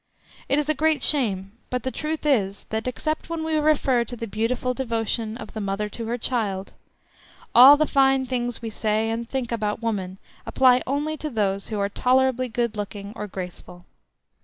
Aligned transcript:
It 0.49 0.57
is 0.57 0.67
a 0.67 0.73
great 0.73 1.03
shame, 1.03 1.51
but 1.69 1.83
the 1.83 1.91
truth 1.91 2.25
is 2.25 2.65
that, 2.69 2.87
except 2.87 3.29
when 3.29 3.43
we 3.43 3.55
refer 3.57 4.03
to 4.05 4.15
the 4.15 4.25
beautiful 4.25 4.73
devotion 4.73 5.37
of 5.37 5.53
the 5.53 5.61
mother 5.61 5.89
to 5.89 6.07
her 6.07 6.17
child, 6.17 6.73
all 7.53 7.77
the 7.77 7.85
fine 7.85 8.25
things 8.25 8.63
we 8.63 8.71
say 8.71 9.11
and 9.11 9.29
think 9.29 9.51
about 9.51 9.83
woman 9.83 10.17
apply 10.43 10.81
only 10.87 11.17
to 11.17 11.29
those 11.29 11.67
who 11.67 11.79
are 11.79 11.87
tolerably 11.87 12.49
good 12.49 12.75
looking 12.75 13.13
or 13.15 13.27
graceful. 13.27 13.85